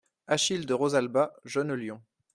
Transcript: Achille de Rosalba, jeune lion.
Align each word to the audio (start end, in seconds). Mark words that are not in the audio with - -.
Achille 0.25 0.65
de 0.65 0.73
Rosalba, 0.73 1.31
jeune 1.45 1.75
lion. 1.75 2.01